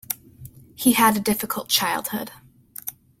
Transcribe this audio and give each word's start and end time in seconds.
He 0.73 0.93
had 0.93 1.15
a 1.15 1.19
difficult 1.19 1.69
childhood. 1.69 2.31